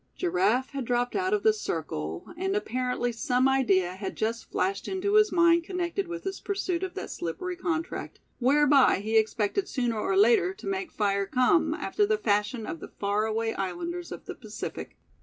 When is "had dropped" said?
0.71-1.15